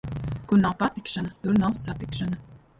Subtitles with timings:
[0.51, 2.45] Kur nav patikšana, tur nav satikšana.